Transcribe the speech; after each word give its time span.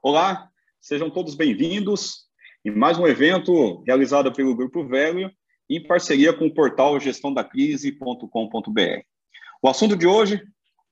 Olá, 0.00 0.48
sejam 0.80 1.10
todos 1.10 1.34
bem-vindos 1.34 2.28
em 2.64 2.70
mais 2.70 2.96
um 2.98 3.06
evento 3.06 3.82
realizado 3.84 4.32
pelo 4.32 4.54
Grupo 4.54 4.86
Velho 4.86 5.28
em 5.68 5.82
parceria 5.82 6.32
com 6.32 6.46
o 6.46 6.54
portal 6.54 7.00
gestãodacrise.com.br. 7.00 9.02
O 9.60 9.68
assunto 9.68 9.96
de 9.96 10.06
hoje 10.06 10.40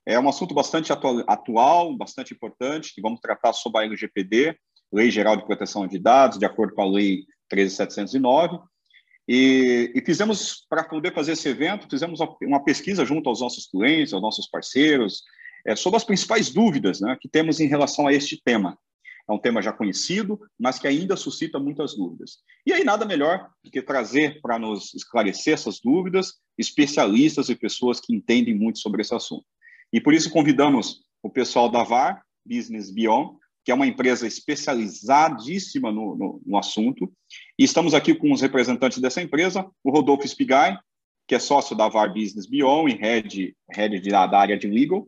é 0.04 0.18
um 0.18 0.28
assunto 0.28 0.52
bastante 0.52 0.92
atual, 0.92 1.96
bastante 1.96 2.34
importante, 2.34 2.92
que 2.92 3.00
vamos 3.00 3.20
tratar 3.20 3.52
sobre 3.52 3.82
a 3.82 3.84
LGPD, 3.84 4.58
Lei 4.92 5.08
Geral 5.08 5.36
de 5.36 5.46
Proteção 5.46 5.86
de 5.86 6.00
Dados, 6.00 6.36
de 6.36 6.44
acordo 6.44 6.74
com 6.74 6.82
a 6.82 6.90
Lei 6.90 7.24
13709. 7.48 8.58
E, 9.28 9.92
e 9.94 10.00
fizemos, 10.04 10.66
para 10.68 10.82
poder 10.82 11.14
fazer 11.14 11.30
esse 11.32 11.48
evento, 11.48 11.88
fizemos 11.88 12.18
uma 12.42 12.64
pesquisa 12.64 13.04
junto 13.04 13.28
aos 13.28 13.40
nossos 13.40 13.68
clientes, 13.68 14.12
aos 14.12 14.22
nossos 14.22 14.48
parceiros, 14.48 15.22
é, 15.64 15.76
sobre 15.76 15.96
as 15.96 16.04
principais 16.04 16.50
dúvidas 16.50 17.00
né, 17.00 17.16
que 17.20 17.28
temos 17.28 17.60
em 17.60 17.68
relação 17.68 18.08
a 18.08 18.12
este 18.12 18.42
tema. 18.42 18.76
É 19.28 19.32
um 19.32 19.38
tema 19.38 19.60
já 19.60 19.72
conhecido, 19.72 20.40
mas 20.58 20.78
que 20.78 20.86
ainda 20.86 21.16
suscita 21.16 21.58
muitas 21.58 21.96
dúvidas. 21.96 22.38
E 22.64 22.72
aí, 22.72 22.84
nada 22.84 23.04
melhor 23.04 23.50
do 23.64 23.70
que 23.70 23.82
trazer 23.82 24.40
para 24.40 24.58
nos 24.58 24.94
esclarecer 24.94 25.54
essas 25.54 25.80
dúvidas 25.80 26.34
especialistas 26.56 27.48
e 27.48 27.56
pessoas 27.56 28.00
que 28.00 28.14
entendem 28.14 28.54
muito 28.54 28.78
sobre 28.78 29.02
esse 29.02 29.14
assunto. 29.14 29.44
E 29.92 30.00
por 30.00 30.14
isso 30.14 30.30
convidamos 30.30 31.00
o 31.22 31.30
pessoal 31.30 31.68
da 31.68 31.82
VAR, 31.82 32.22
Business 32.44 32.90
Beyond, 32.90 33.36
que 33.64 33.72
é 33.72 33.74
uma 33.74 33.86
empresa 33.86 34.28
especializadíssima 34.28 35.90
no, 35.90 36.16
no, 36.16 36.40
no, 36.46 36.56
assunto. 36.56 37.12
E 37.58 37.64
estamos 37.64 37.94
aqui 37.94 38.14
com 38.14 38.32
os 38.32 38.40
representantes 38.40 38.98
dessa 38.98 39.20
empresa, 39.20 39.68
o 39.82 39.90
Rodolfo 39.90 40.26
Spigai, 40.26 40.78
que 41.26 41.34
é 41.34 41.40
sócio 41.40 41.74
da 41.74 41.88
VAR 41.88 42.14
Business 42.14 42.46
Beyond 42.46 42.92
e 42.92 42.96
head, 42.96 43.56
head 43.72 44.08
da 44.08 44.38
área 44.38 44.56
de 44.56 44.68
legal, 44.68 45.04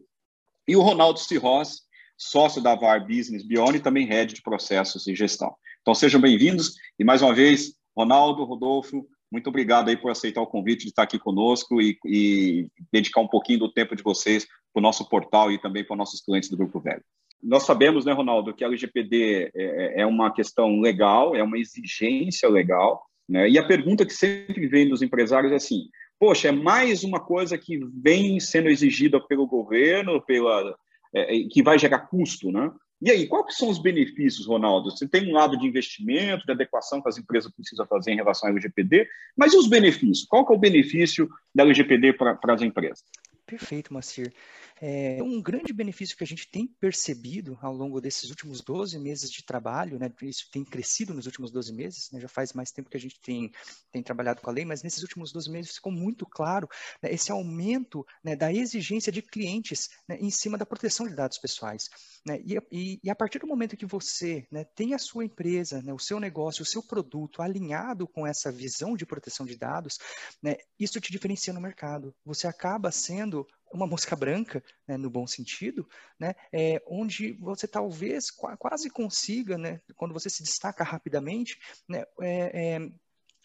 e 0.66 0.76
o 0.76 0.82
Ronaldo 0.82 1.20
Cirros, 1.20 1.82
sócio 2.18 2.60
da 2.60 2.74
VAR 2.74 3.06
Business 3.06 3.44
Beyond 3.44 3.76
e 3.76 3.80
também 3.80 4.04
head 4.04 4.34
de 4.34 4.42
processos 4.42 5.06
e 5.06 5.14
gestão. 5.14 5.54
Então 5.80 5.94
sejam 5.94 6.20
bem-vindos 6.20 6.74
e 6.98 7.04
mais 7.04 7.22
uma 7.22 7.32
vez, 7.32 7.74
Ronaldo, 7.96 8.42
Rodolfo, 8.42 9.06
muito 9.30 9.48
obrigado 9.48 9.88
aí 9.88 9.96
por 9.96 10.10
aceitar 10.10 10.40
o 10.40 10.46
convite 10.46 10.82
de 10.82 10.88
estar 10.88 11.04
aqui 11.04 11.18
conosco 11.18 11.80
e, 11.80 11.96
e 12.04 12.66
dedicar 12.92 13.20
um 13.20 13.28
pouquinho 13.28 13.60
do 13.60 13.72
tempo 13.72 13.94
de 13.94 14.02
vocês 14.02 14.44
para 14.72 14.80
o 14.80 14.82
nosso 14.82 15.08
portal 15.08 15.52
e 15.52 15.60
também 15.60 15.84
para 15.84 15.94
os 15.94 15.98
nossos 15.98 16.20
clientes 16.20 16.50
do 16.50 16.56
Grupo 16.56 16.80
Velho. 16.80 17.02
Nós 17.40 17.62
sabemos, 17.62 18.04
né, 18.04 18.12
Ronaldo, 18.12 18.52
que 18.52 18.64
a 18.64 18.66
LGPD 18.66 19.52
é, 19.54 20.00
é 20.00 20.06
uma 20.06 20.32
questão 20.32 20.80
legal, 20.80 21.36
é 21.36 21.42
uma 21.42 21.56
exigência 21.56 22.48
legal, 22.48 23.06
né? 23.28 23.48
E 23.48 23.56
a 23.58 23.64
pergunta 23.64 24.04
que 24.04 24.12
sempre 24.12 24.66
vem 24.66 24.88
dos 24.88 25.02
empresários 25.02 25.52
é 25.52 25.56
assim: 25.56 25.88
poxa, 26.18 26.48
é 26.48 26.52
mais 26.52 27.04
uma 27.04 27.20
coisa 27.20 27.56
que 27.56 27.78
vem 27.94 28.40
sendo 28.40 28.68
exigida 28.68 29.20
pelo 29.20 29.46
governo, 29.46 30.20
pela 30.20 30.76
é, 31.14 31.36
é 31.36 31.48
que 31.48 31.62
vai 31.62 31.78
gerar 31.78 32.00
custo, 32.00 32.50
né? 32.50 32.70
E 33.00 33.12
aí, 33.12 33.28
quais 33.28 33.56
são 33.56 33.68
os 33.68 33.78
benefícios, 33.78 34.46
Ronaldo? 34.46 34.90
Você 34.90 35.06
tem 35.06 35.30
um 35.30 35.34
lado 35.34 35.56
de 35.56 35.66
investimento, 35.66 36.44
de 36.44 36.50
adequação 36.50 37.00
que 37.00 37.08
as 37.08 37.16
empresas 37.16 37.50
precisam 37.52 37.86
fazer 37.86 38.10
em 38.10 38.16
relação 38.16 38.48
ao 38.48 38.52
LGPD, 38.52 39.06
mas 39.36 39.54
e 39.54 39.56
os 39.56 39.68
benefícios? 39.68 40.26
Qual 40.26 40.44
que 40.44 40.52
é 40.52 40.56
o 40.56 40.58
benefício 40.58 41.28
da 41.54 41.62
LGPD 41.62 42.14
para 42.14 42.36
as 42.48 42.62
empresas? 42.62 43.04
Perfeito, 43.48 43.94
Macir. 43.94 44.30
É 44.78 45.22
um 45.22 45.40
grande 45.40 45.72
benefício 45.72 46.14
que 46.14 46.22
a 46.22 46.26
gente 46.26 46.50
tem 46.50 46.66
percebido 46.66 47.58
ao 47.62 47.72
longo 47.72 47.98
desses 47.98 48.28
últimos 48.28 48.60
12 48.60 48.98
meses 48.98 49.30
de 49.30 49.42
trabalho, 49.42 49.98
né, 49.98 50.12
isso 50.22 50.50
tem 50.52 50.62
crescido 50.62 51.14
nos 51.14 51.24
últimos 51.24 51.50
12 51.50 51.72
meses, 51.72 52.10
né, 52.12 52.20
já 52.20 52.28
faz 52.28 52.52
mais 52.52 52.70
tempo 52.70 52.90
que 52.90 52.96
a 52.96 53.00
gente 53.00 53.18
tem, 53.20 53.50
tem 53.90 54.02
trabalhado 54.02 54.42
com 54.42 54.50
a 54.50 54.52
lei, 54.52 54.66
mas 54.66 54.82
nesses 54.82 55.02
últimos 55.02 55.32
12 55.32 55.50
meses 55.50 55.74
ficou 55.74 55.90
muito 55.90 56.26
claro 56.26 56.68
né, 57.02 57.10
esse 57.10 57.32
aumento 57.32 58.06
né, 58.22 58.36
da 58.36 58.52
exigência 58.52 59.10
de 59.10 59.22
clientes 59.22 59.88
né, 60.06 60.18
em 60.20 60.30
cima 60.30 60.58
da 60.58 60.66
proteção 60.66 61.08
de 61.08 61.16
dados 61.16 61.38
pessoais. 61.38 61.88
Né, 62.26 62.40
e, 62.44 62.54
e, 62.70 63.00
e, 63.02 63.10
a 63.10 63.16
partir 63.16 63.38
do 63.38 63.46
momento 63.46 63.78
que 63.78 63.86
você 63.86 64.46
né, 64.52 64.64
tem 64.76 64.92
a 64.92 64.98
sua 64.98 65.24
empresa, 65.24 65.82
o 65.92 65.98
seu 65.98 66.20
negócio, 66.20 66.62
o 66.62 66.66
seu 66.66 66.82
produto 66.82 67.40
alinhado 67.40 68.06
com 68.06 68.26
essa 68.26 68.52
visão 68.52 68.94
de 68.94 69.06
proteção 69.06 69.46
de 69.46 69.56
dados, 69.56 69.98
isso 70.78 71.00
te 71.00 71.10
diferencia 71.10 71.52
no 71.52 71.60
mercado. 71.60 72.14
Você 72.24 72.46
acaba 72.46 72.92
sendo 72.92 73.37
uma 73.72 73.86
mosca 73.86 74.14
branca, 74.16 74.62
né, 74.86 74.96
no 74.96 75.10
bom 75.10 75.26
sentido, 75.26 75.88
né, 76.18 76.34
é, 76.52 76.82
onde 76.86 77.32
você 77.34 77.66
talvez 77.66 78.30
quase 78.30 78.90
consiga, 78.90 79.56
né, 79.56 79.80
quando 79.96 80.12
você 80.12 80.30
se 80.30 80.42
destaca 80.42 80.84
rapidamente, 80.84 81.58
né, 81.88 82.04
é, 82.20 82.74
é, 82.76 82.90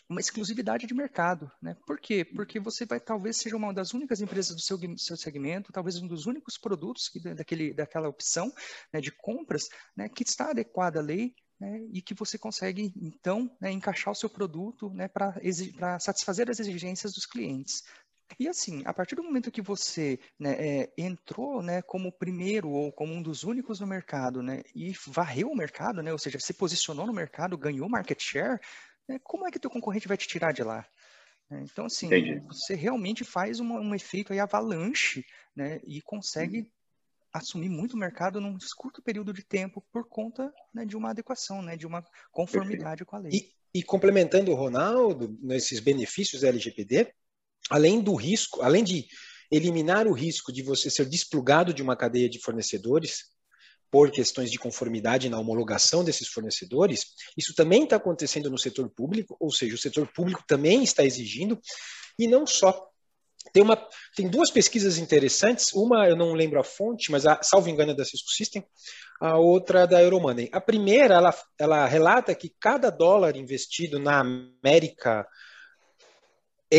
uma 0.10 0.20
exclusividade 0.20 0.86
de 0.86 0.94
mercado, 0.94 1.52
né? 1.62 1.76
Por 1.88 2.00
quê? 2.00 2.26
Porque 2.26 2.60
você 2.60 2.86
vai 2.86 3.00
talvez 3.00 3.38
seja 3.38 3.56
uma 3.56 3.74
das 3.74 3.94
únicas 3.94 4.22
empresas 4.22 4.56
do 4.56 4.62
seu, 4.62 4.78
seu 4.98 5.18
segmento, 5.18 5.72
talvez 5.72 5.98
um 5.98 6.08
dos 6.08 6.26
únicos 6.26 6.58
produtos 6.58 7.10
que, 7.10 7.20
daquele, 7.20 7.74
daquela 7.74 8.10
opção 8.10 8.54
né, 8.92 9.00
de 9.02 9.12
compras, 9.12 9.70
né, 9.96 10.10
que 10.10 10.24
está 10.24 10.52
adequada 10.52 11.00
à 11.00 11.02
lei 11.02 11.34
né, 11.60 11.82
e 11.92 12.02
que 12.02 12.14
você 12.14 12.38
consegue 12.38 12.94
então 13.02 13.56
né, 13.60 13.72
encaixar 13.72 14.12
o 14.12 14.16
seu 14.16 14.30
produto 14.30 14.90
né, 14.94 15.08
para 15.08 15.34
satisfazer 16.00 16.50
as 16.50 16.60
exigências 16.60 17.14
dos 17.14 17.26
clientes. 17.26 17.84
E 18.40 18.48
assim, 18.48 18.82
a 18.86 18.94
partir 18.94 19.16
do 19.16 19.24
momento 19.24 19.52
que 19.52 19.62
você 19.62 20.20
né, 20.40 20.56
é, 20.60 20.94
entrou 20.98 21.62
né, 21.62 21.82
como 21.82 22.12
primeiro 22.12 22.70
ou 22.70 22.92
como 22.92 23.14
um 23.14 23.22
dos 23.22 23.44
únicos 23.44 23.80
no 23.80 23.88
mercado 23.88 24.42
né, 24.42 24.64
e 24.76 24.94
varreu 25.08 25.50
o 25.50 25.56
mercado, 25.56 26.02
né, 26.02 26.12
ou 26.12 26.20
seja, 26.20 26.40
se 26.40 26.54
posicionou 26.54 27.06
no 27.06 27.14
mercado, 27.14 27.58
ganhou 27.58 27.90
market 27.90 28.22
share, 28.22 28.60
né, 29.08 29.20
como 29.24 29.48
é 29.48 29.52
que 29.52 29.60
teu 29.60 29.70
concorrente 29.70 30.08
vai 30.08 30.18
te 30.18 30.28
tirar 30.28 30.52
de 30.52 30.64
lá? 30.64 30.86
Né, 31.50 31.66
então, 31.72 31.86
assim, 31.86 32.08
Entendi. 32.08 32.40
você 32.48 32.76
realmente 32.76 33.24
faz 33.24 33.60
uma, 33.60 33.80
um 33.80 33.94
efeito 33.94 34.34
aí 34.34 34.40
avalanche 34.40 35.26
né, 35.56 35.80
e 35.86 36.02
consegue 36.02 36.60
uhum. 36.60 36.68
assumir 37.34 37.70
muito 37.70 37.98
mercado 37.98 38.42
num 38.42 38.58
curto 38.78 39.02
período 39.02 39.34
de 39.34 39.44
tempo 39.44 39.84
por 39.92 40.08
conta 40.08 40.52
né, 40.74 40.86
de 40.86 40.98
uma 40.98 41.12
adequação, 41.12 41.62
né, 41.62 41.78
de 41.78 41.86
uma 41.86 42.04
conformidade 42.32 43.04
Perfeito. 43.04 43.06
com 43.06 43.16
a 43.16 43.20
lei. 43.20 43.32
E, 43.34 43.80
e 43.80 43.84
complementando 43.84 44.52
o 44.52 44.56
Ronaldo, 44.56 45.38
nesses 45.42 45.80
benefícios 45.80 46.42
da 46.42 46.48
LGPD, 46.48 47.14
além 47.70 48.02
do 48.02 48.16
risco, 48.16 48.62
além 48.62 48.84
de 48.84 49.08
eliminar 49.52 50.08
o 50.08 50.14
risco 50.14 50.52
de 50.52 50.64
você 50.64 50.90
ser 50.90 51.06
desplugado 51.06 51.74
de 51.74 51.82
uma 51.82 51.96
cadeia 51.96 52.30
de 52.30 52.40
fornecedores 52.40 53.34
por 53.92 54.10
questões 54.10 54.50
de 54.50 54.58
conformidade 54.58 55.30
na 55.30 55.40
homologação 55.40 56.04
desses 56.04 56.28
fornecedores, 56.28 57.06
isso 57.38 57.54
também 57.54 57.84
está 57.84 57.98
acontecendo 57.98 58.50
no 58.50 58.58
setor 58.58 58.90
público, 58.90 59.38
ou 59.40 59.52
seja, 59.52 59.76
o 59.76 59.78
setor 59.78 60.08
público 60.08 60.44
também 60.48 60.84
está 60.84 61.06
exigindo, 61.06 61.60
e 62.18 62.28
não 62.28 62.48
só. 62.48 62.90
Tem, 63.52 63.62
uma, 63.62 63.78
tem 64.16 64.28
duas 64.28 64.50
pesquisas 64.50 64.98
interessantes, 64.98 65.74
uma 65.74 66.08
eu 66.08 66.16
não 66.16 66.34
lembro 66.34 66.60
a 66.60 66.64
fonte, 66.64 67.12
mas 67.12 67.28
a, 67.28 67.44
salvo 67.44 67.70
engano 67.70 67.92
é 67.92 67.96
da 67.96 68.04
Cisco 68.04 68.32
System, 68.32 68.66
a 69.22 69.38
outra 69.38 69.82
é 69.82 69.88
da 69.88 70.02
Euromoney. 70.02 70.50
A 70.52 70.62
primeira, 70.62 71.14
ela, 71.14 71.36
ela 71.60 71.86
relata 71.86 72.34
que 72.34 72.52
cada 72.60 72.90
dólar 72.90 73.36
investido 73.36 74.00
na 74.00 74.22
América 74.22 75.28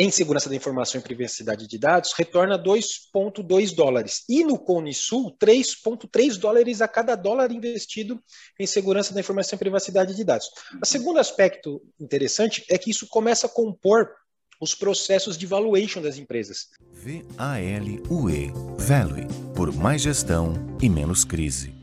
em 0.00 0.10
segurança 0.10 0.48
da 0.48 0.56
informação 0.56 1.00
e 1.00 1.04
privacidade 1.04 1.68
de 1.68 1.78
dados 1.78 2.12
retorna 2.14 2.58
2,2 2.58 3.74
dólares. 3.74 4.24
E 4.28 4.44
no 4.44 4.58
Cone 4.58 4.92
Sul, 4.92 5.36
3,3 5.38 6.36
dólares 6.36 6.80
a 6.80 6.88
cada 6.88 7.14
dólar 7.14 7.52
investido 7.52 8.20
em 8.58 8.66
segurança 8.66 9.14
da 9.14 9.20
informação 9.20 9.56
e 9.56 9.58
privacidade 9.58 10.16
de 10.16 10.24
dados. 10.24 10.50
O 10.82 10.86
segundo 10.86 11.20
aspecto 11.20 11.80
interessante 12.00 12.64
é 12.68 12.76
que 12.76 12.90
isso 12.90 13.06
começa 13.06 13.46
a 13.46 13.50
compor 13.50 14.10
os 14.60 14.74
processos 14.74 15.36
de 15.36 15.46
valuation 15.46 16.00
das 16.00 16.16
empresas. 16.16 16.68
V-A-L-U-E. 16.92 18.52
Value. 18.78 19.28
Por 19.54 19.72
mais 19.72 20.02
gestão 20.02 20.54
e 20.80 20.88
menos 20.88 21.24
crise. 21.24 21.73